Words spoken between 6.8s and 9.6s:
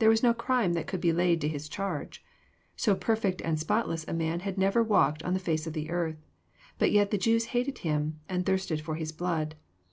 yet the Jews hated Him, and thirsted for His blood.